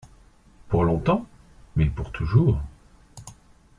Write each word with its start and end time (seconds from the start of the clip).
Pour 0.67 0.83
longtemps? 0.83 1.27
Mais 1.75 1.85
pour 1.85 2.11
toujours. 2.11 2.59